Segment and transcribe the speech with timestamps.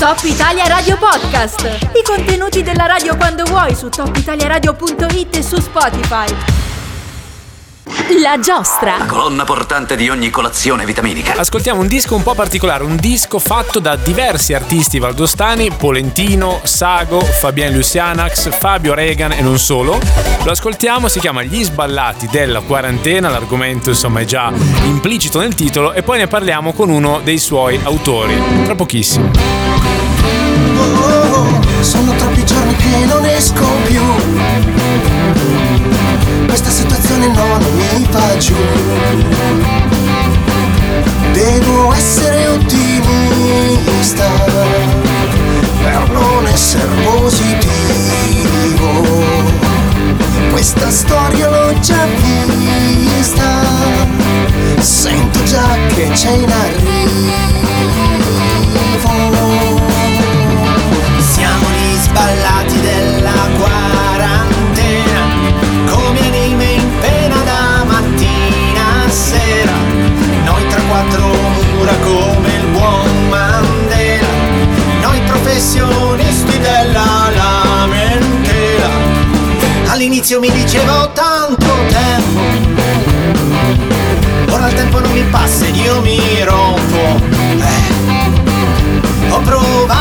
[0.00, 1.90] Top Italia Radio Podcast.
[1.92, 6.34] I contenuti della radio quando vuoi su topitaliaradio.it e su Spotify.
[8.22, 8.96] La giostra.
[8.96, 11.34] La colonna portante di ogni colazione vitaminica.
[11.36, 17.20] Ascoltiamo un disco un po' particolare, un disco fatto da diversi artisti valdostani, Polentino, Sago,
[17.20, 20.00] Fabien Lucianax, Fabio Regan e non solo.
[20.44, 24.50] Lo ascoltiamo, si chiama Gli sballati della quarantena, l'argomento insomma è già
[24.84, 29.59] implicito nel titolo e poi ne parliamo con uno dei suoi autori, tra pochissimo.
[31.80, 34.02] Sono troppi giorni che non esco più
[36.50, 38.54] questa situazione non mi fa giù.
[41.32, 44.28] Devo essere ottimista
[45.82, 48.44] per non essere positivo.
[50.50, 53.64] Questa storia l'ho già vista,
[54.80, 56.52] sento già che c'è in
[80.32, 82.40] All'inizio mi dicevo tanto tempo,
[84.52, 87.20] ora il tempo non mi passa ed io mi rompo.
[87.58, 89.30] Eh.
[89.30, 89.99] Ho provato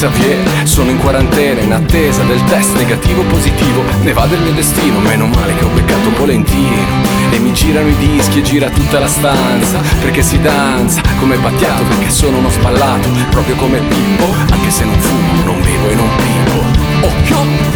[0.00, 3.82] Xavier Sono in quarantena in attesa del test negativo positivo.
[4.00, 6.86] Ne va del mio destino, meno male che ho beccato Polentino
[7.30, 11.82] E mi girano i dischi e gira tutta la stanza Perché si danza come battiato
[11.82, 16.08] Perché sono uno spallato, proprio come Pippo Anche se non fumo, non bevo e non
[16.16, 17.69] pipo Occhio!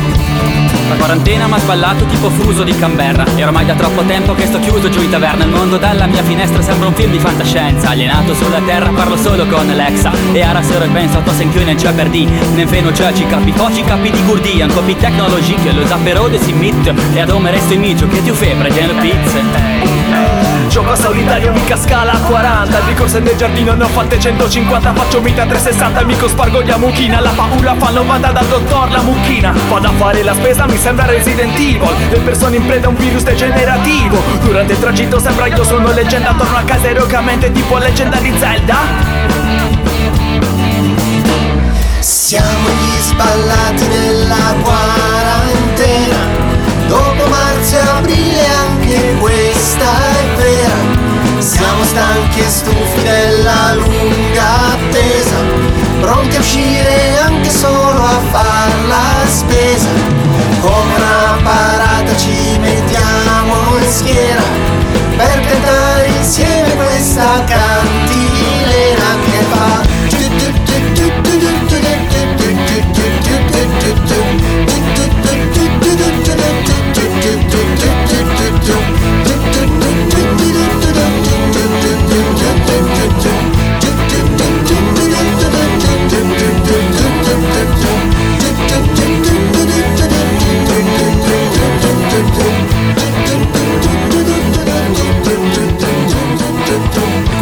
[0.89, 3.25] La quarantena m'ha sballato tipo fuso di Canberra.
[3.37, 5.45] E ormai da troppo tempo che sto chiuso giù in taverna.
[5.45, 7.91] Il mondo dalla mia finestra sembra un film di fantascienza.
[7.91, 10.13] Alienato sulla terra parlo solo con Alexa.
[10.33, 13.83] E ora se penso a tua senchione c'è per di Nemmeno c'è ci capi Oggi
[13.83, 14.61] capi di gurdi.
[14.61, 18.23] Un copi tecnologi che lo zapperode si mit E ad ome resto in micio che
[18.23, 20.04] ti febbre gen pizze
[20.75, 25.21] Gioco solitario mica scala a 40 Di corse nel giardino ne ho fatte 150 Faccio
[25.21, 29.55] vita 360 mico spargo di mucchina La paura fa 90 dal dottor la mucchina.
[29.69, 31.89] Vado a fare la spesa mi sembra Resident Evil.
[32.11, 34.21] Le persone in preda a un virus degenerativo.
[34.43, 36.35] Durante il tragitto sembra io sono leggenda.
[36.37, 38.77] Torno a casa eroicamente tipo leggenda di Zelda.
[42.01, 45.24] Siamo gli sballati della quarantena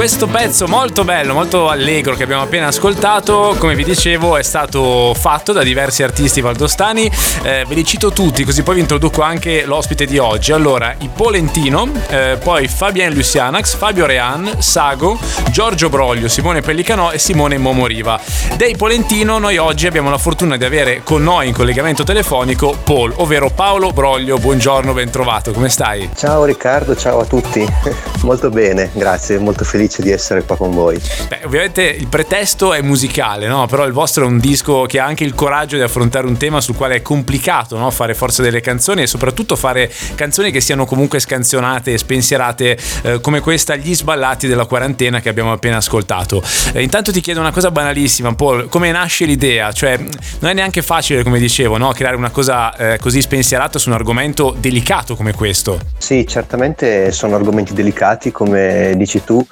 [0.03, 5.15] Questo pezzo molto bello, molto allegro che abbiamo appena ascoltato, come vi dicevo, è stato
[5.15, 7.09] fatto da diversi artisti valdostani.
[7.45, 10.51] Eh, ve li cito tutti, così poi vi introduco anche l'ospite di oggi.
[10.51, 15.17] Allora, i Polentino, eh, poi Fabien Lucianax, Fabio Rean, Sago,
[15.53, 18.21] Giorgio Broglio, Simone Pellicanò e Simone Momoriva.
[18.57, 23.13] Dei Polentino noi oggi abbiamo la fortuna di avere con noi in collegamento telefonico Paul,
[23.19, 24.37] ovvero Paolo Broglio.
[24.39, 26.11] Buongiorno, ben trovato, come stai?
[26.17, 27.65] Ciao Riccardo, ciao a tutti.
[28.23, 30.99] molto bene, grazie, molto felice felice di essere qua con voi.
[31.29, 33.67] Beh, ovviamente il pretesto è musicale, no?
[33.67, 36.61] Però il vostro è un disco che ha anche il coraggio di affrontare un tema
[36.61, 37.91] sul quale è complicato, no?
[37.91, 43.21] Fare forse delle canzoni e soprattutto fare canzoni che siano comunque scansionate e spensierate eh,
[43.21, 46.43] come questa Gli sballati della quarantena che abbiamo appena ascoltato.
[46.73, 49.73] Eh, intanto ti chiedo una cosa banalissima, Paul, come nasce l'idea?
[49.73, 51.91] Cioè, non è neanche facile, come dicevo, no?
[51.93, 55.79] creare una cosa eh, così spensierata su un argomento delicato come questo.
[55.99, 59.45] Sì, certamente sono argomenti delicati, come dici tu.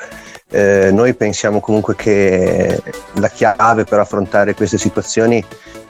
[0.53, 2.83] Eh, noi pensiamo comunque che
[3.15, 5.45] la chiave per affrontare queste situazioni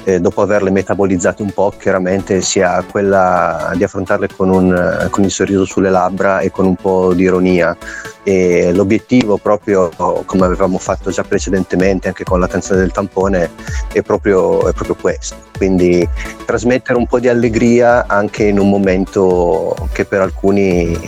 [0.05, 5.31] eh, dopo averle metabolizzate un po', chiaramente sia quella di affrontarle con, un, con, il
[5.31, 7.77] sorriso sulle labbra e con un po' di ironia.
[8.23, 9.91] E l'obiettivo, proprio
[10.27, 13.51] come avevamo fatto già precedentemente anche con la canzone del tampone,
[13.93, 15.37] è proprio, è proprio questo.
[15.57, 16.07] Quindi
[16.45, 20.99] trasmettere un po' di allegria anche in un momento che per alcuni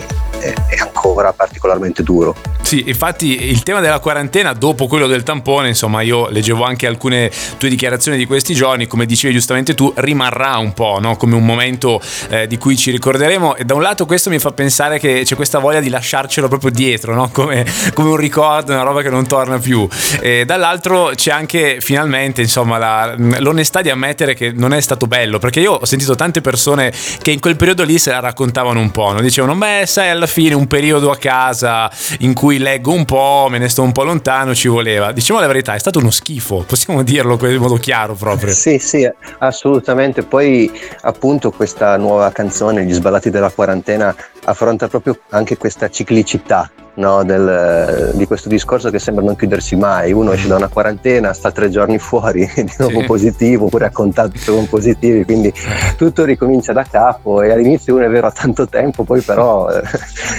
[0.40, 2.34] è ancora particolarmente duro.
[2.72, 7.30] Sì, infatti il tema della quarantena dopo quello del tampone, insomma io leggevo anche alcune
[7.58, 11.16] tue dichiarazioni di questi giorni, come dicevi giustamente tu, rimarrà un po' no?
[11.16, 14.52] come un momento eh, di cui ci ricorderemo e da un lato questo mi fa
[14.52, 17.28] pensare che c'è questa voglia di lasciarcelo proprio dietro, no?
[17.30, 19.86] come, come, un ricordo, una roba che non torna più.
[20.22, 25.38] E dall'altro c'è anche finalmente insomma la, l'onestà di ammettere che non è stato bello,
[25.38, 26.90] perché io ho sentito tante persone
[27.20, 29.20] che in quel periodo lì se la raccontavano un po', no?
[29.20, 31.90] dicevano beh sai alla fine un periodo a casa
[32.20, 35.12] in cui leggo un po', me ne sto un po' lontano, ci voleva.
[35.12, 38.52] Diciamo la verità, è stato uno schifo, possiamo dirlo in modo chiaro proprio.
[38.52, 40.22] Sì, sì, assolutamente.
[40.22, 40.70] Poi
[41.02, 44.14] appunto questa nuova canzone, Gli sballati della quarantena,
[44.44, 50.12] affronta proprio anche questa ciclicità no, del, di questo discorso che sembra non chiudersi mai.
[50.12, 53.06] Uno esce da una quarantena, sta tre giorni fuori, di nuovo sì.
[53.06, 55.52] positivo, oppure a contatto con positivi, quindi
[55.96, 59.82] tutto ricomincia da capo e all'inizio uno è vero ha tanto tempo, poi però eh,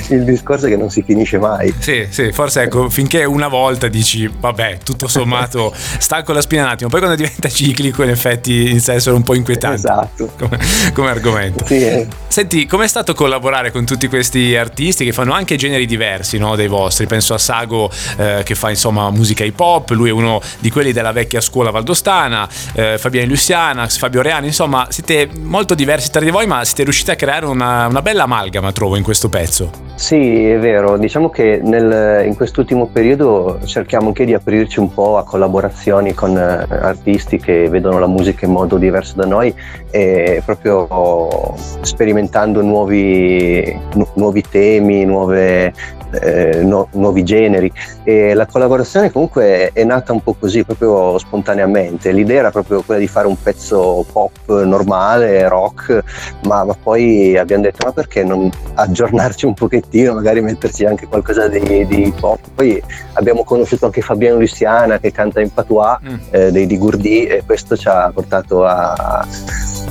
[0.14, 1.74] il discorso è che non si finisce mai.
[1.80, 6.70] Sì, sì, forse ecco, finché una volta dici, vabbè, tutto sommato stacco la spina un
[6.70, 9.78] attimo, poi quando diventa ciclico in effetti inizia a essere un po' inquietante.
[9.78, 10.32] Esatto.
[10.38, 10.60] Come,
[10.94, 11.66] come argomento.
[11.66, 11.86] Sì.
[11.86, 12.08] Eh.
[12.28, 16.38] Senti, com'è stato collaborare con tutti questi artisti che fanno anche generi diversi?
[16.44, 17.08] No, dei vostri.
[17.08, 20.92] Penso a Sago eh, che fa insomma musica hip hop, lui è uno di quelli
[20.92, 26.30] della vecchia scuola valdostana, eh, Fabiani Luciana, Fabio Reani, insomma siete molto diversi tra di
[26.30, 29.72] voi ma siete riusciti a creare una, una bella amalgama trovo in questo pezzo.
[29.96, 35.18] Sì, è vero, diciamo che nel, in quest'ultimo periodo cerchiamo anche di aprirci un po'
[35.18, 39.54] a collaborazioni con eh, artisti che vedono la musica in modo diverso da noi
[39.92, 45.74] e proprio sperimentando nuovi, nu- nuovi temi, nuove
[46.22, 47.72] eh, no, nuovi generi
[48.04, 52.12] e la collaborazione comunque è nata un po' così, proprio spontaneamente.
[52.12, 56.04] L'idea era proprio quella di fare un pezzo pop normale, rock,
[56.46, 61.48] ma, ma poi abbiamo detto ma perché non aggiornarci un pochettino, magari metterci anche qualcosa
[61.48, 62.40] di, di pop.
[62.54, 62.82] Poi
[63.14, 66.16] abbiamo conosciuto anche Fabiano Luciana che canta in patois mm.
[66.32, 69.26] eh, dei Digurdi e questo ci ha portato a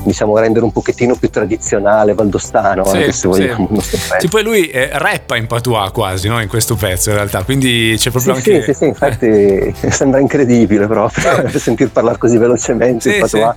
[0.05, 3.99] diciamo rendere un pochettino più tradizionale valdostano sì, anche se vogliamo sì.
[4.19, 6.41] sì, poi lui eh, rappa in patois quasi no?
[6.41, 10.87] in questo pezzo in realtà quindi c'è proprio sì, anche sì, sì, infatti sembra incredibile
[10.87, 13.55] proprio sentir parlare così velocemente in patois.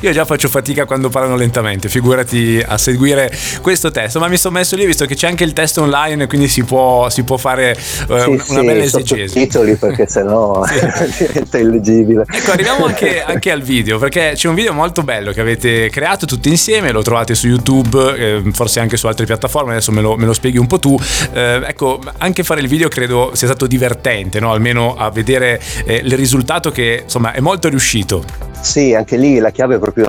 [0.00, 3.30] io già faccio fatica quando parlano lentamente figurati a seguire
[3.60, 6.48] questo testo ma mi sono messo lì visto che c'è anche il testo online quindi
[6.48, 7.76] si può, si può fare
[8.08, 9.34] eh, una bella esegesi.
[9.34, 10.64] titoli perché sennò
[11.18, 15.32] diventa illeggibile ecco arriviamo anche, anche al video perché c'è un video molto bello bello
[15.32, 19.72] che avete creato tutti insieme, lo trovate su YouTube, eh, forse anche su altre piattaforme,
[19.72, 20.96] adesso me lo, me lo spieghi un po' tu.
[21.32, 24.52] Eh, ecco, anche fare il video credo sia stato divertente, no?
[24.52, 28.22] almeno a vedere eh, il risultato che insomma è molto riuscito.
[28.60, 30.06] Sì, anche lì la chiave è proprio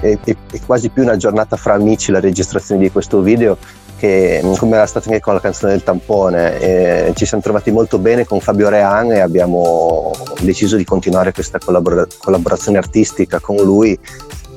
[0.00, 3.56] è, è, è quasi più una giornata fra amici la registrazione di questo video
[3.98, 7.98] che come era stato anche con la canzone del tampone eh, ci siamo trovati molto
[7.98, 13.98] bene con Fabio Rean e abbiamo deciso di continuare questa collabora- collaborazione artistica con lui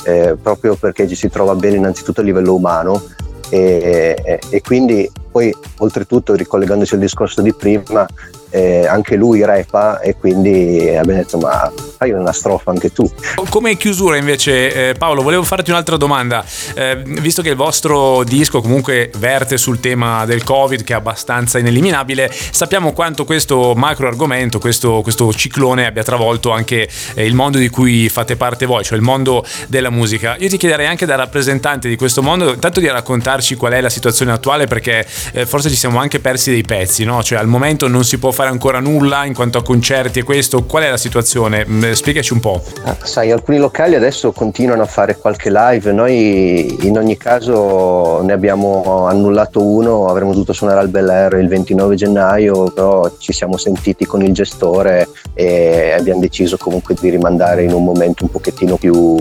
[0.04, 3.02] eh, proprio perché ci si trova bene innanzitutto a livello umano.
[3.50, 8.06] E, e, e quindi poi oltretutto ricollegandoci al discorso di prima
[8.52, 13.10] eh, anche lui repa e quindi abbiamo detto ma fai una strofa anche tu.
[13.50, 16.44] Come chiusura invece eh, Paolo volevo farti un'altra domanda,
[16.76, 21.58] eh, visto che il vostro disco comunque verte sul tema del Covid che è abbastanza
[21.60, 27.58] ineliminabile, sappiamo quanto questo macro argomento, questo, questo ciclone abbia travolto anche eh, il mondo
[27.58, 30.36] di cui fate parte voi, cioè il mondo della musica.
[30.40, 33.90] Io ti chiederei anche da rappresentante di questo mondo, tanto di raccontarci qual è la
[33.90, 37.24] situazione attuale perché eh, forse ci siamo anche persi dei pezzi, no?
[37.24, 40.64] cioè al momento non si può fare ancora nulla in quanto a concerti e questo?
[40.64, 41.66] Qual è la situazione?
[41.68, 42.62] Mm, spiegaci un po'.
[42.84, 48.34] Ah, sai, alcuni locali adesso continuano a fare qualche live, noi in ogni caso ne
[48.34, 53.58] abbiamo annullato uno, avremmo dovuto suonare al Bel Air il 29 gennaio, però ci siamo
[53.58, 58.78] sentiti con il gestore e abbiamo deciso comunque di rimandare in un momento un pochettino
[58.78, 59.18] più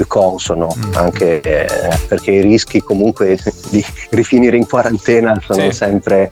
[0.00, 0.92] più consono, mm.
[0.94, 3.38] anche eh, perché i rischi comunque
[3.68, 5.72] di rifinire in quarantena sono sì.
[5.72, 6.30] sempre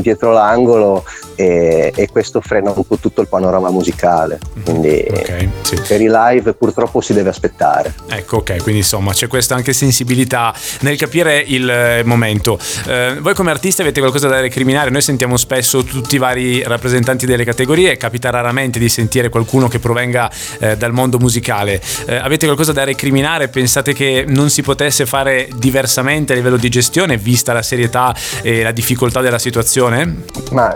[0.00, 1.02] dietro l'angolo
[1.36, 4.38] e, e, questo frena un po' tutto il panorama musicale.
[4.54, 4.62] Mhm.
[4.64, 5.80] Quindi okay, sì.
[5.86, 7.94] per i live purtroppo si deve aspettare.
[8.08, 12.58] Ecco, ok, quindi insomma c'è questa anche sensibilità nel capire il eh, momento.
[12.86, 14.90] Eh, voi come artisti avete qualcosa da recriminare?
[14.90, 19.78] Noi sentiamo spesso tutti i vari rappresentanti delle categorie, capita raramente di sentire qualcuno che
[19.78, 21.80] provenga eh, dal mondo musicale.
[22.06, 23.48] Eh, avete qualcosa da recriminare?
[23.48, 28.62] Pensate che non si potesse fare diversamente a livello di gestione, vista la serietà e
[28.62, 30.24] la difficoltà della situazione?
[30.50, 30.74] Ma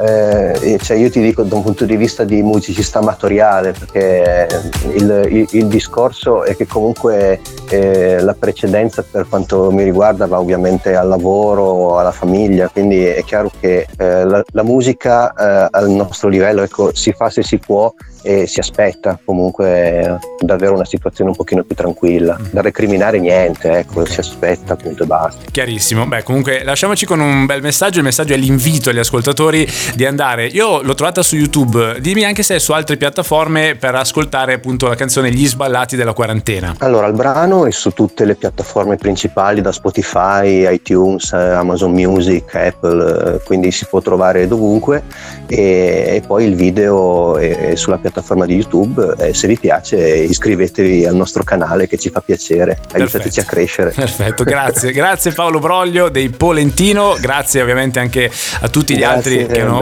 [0.60, 4.48] eh, eh, cioè io ti dico da un punto di vista di musicista amatoriale, perché
[4.94, 10.38] il, il, il discorso è che comunque eh, la precedenza per quanto mi riguarda va
[10.38, 15.90] ovviamente al lavoro, alla famiglia, quindi è chiaro che eh, la, la, musica eh, al
[15.90, 17.92] nostro livello ecco, si fa se si può
[18.22, 22.38] e si aspetta comunque davvero una situazione un pochino più tranquilla.
[22.38, 22.44] Mm.
[22.50, 24.12] Da recriminare niente, ecco, okay.
[24.12, 25.40] si aspetta appunto e basta.
[25.50, 26.06] Chiarissimo.
[26.06, 27.98] Beh, comunque lasciamoci con un bel messaggio.
[27.98, 30.39] Il messaggio è l'invito agli ascoltatori di andare.
[30.46, 32.00] Io l'ho trovata su YouTube.
[32.00, 36.12] Dimmi anche se è su altre piattaforme per ascoltare appunto la canzone Gli sballati della
[36.12, 36.74] quarantena.
[36.78, 43.34] Allora, il brano è su tutte le piattaforme principali da Spotify, iTunes, Amazon Music, Apple,
[43.34, 45.02] eh, quindi si può trovare dovunque
[45.46, 49.96] e, e poi il video è sulla piattaforma piattaforma di YouTube e se vi piace
[49.96, 53.40] iscrivetevi al nostro canale che ci fa piacere, aiutateci Perfetto.
[53.40, 53.90] a crescere.
[53.90, 54.92] Perfetto, grazie.
[54.92, 58.30] grazie Paolo Broglio dei Polentino, grazie ovviamente anche
[58.60, 59.78] a tutti gli grazie, altri che hanno,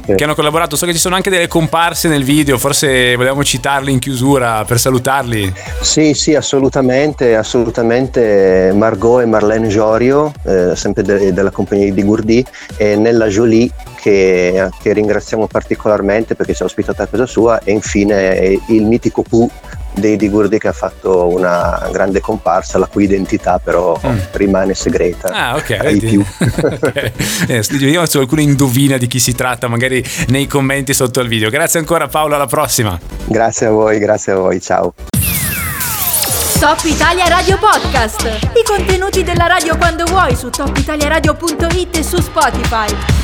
[0.00, 0.76] che hanno, collaborato.
[0.76, 4.78] So che ci sono anche delle comparse nel video, forse volevamo citarli in chiusura per
[4.78, 5.52] salutarli.
[5.80, 8.72] Sì, sì, assolutamente, assolutamente.
[8.74, 12.44] Margot e Marlene Giorio, eh, sempre de- della compagnia di Gurdi,
[12.76, 13.70] e Nella Jolie
[14.00, 19.22] che, che, ringraziamo particolarmente perché ci ha ospitato a casa sua e infine il mitico
[19.22, 19.50] Pooh
[19.94, 24.18] dei Digurdi che ha fatto una grande comparsa la cui identità però mm.
[24.32, 26.24] rimane segreta ah ok ai più.
[26.74, 27.12] Okay.
[27.48, 31.50] Eh, vediamo se qualcuno indovina di chi si tratta magari nei commenti sotto il video.
[31.50, 32.98] Grazie ancora Paolo alla prossima.
[33.24, 34.94] Grazie a voi grazie a voi ciao.
[36.58, 38.24] Top Italia Radio Podcast.
[38.24, 43.23] I contenuti della radio quando vuoi su topitaliaradio.it e su Spotify